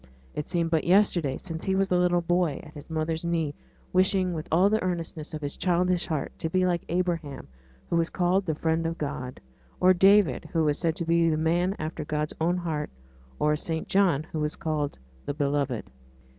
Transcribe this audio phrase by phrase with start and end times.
[0.33, 3.53] It seemed but yesterday since he was a little boy at his mother's knee,
[3.93, 7.47] wishing with all the earnestness of his childish heart to be like Abraham,
[7.87, 9.39] who was called the friend of God,
[9.79, 12.89] or David, who was said to be the man after God's own heart,
[13.37, 15.87] or St John, who was called 'the Beloved.'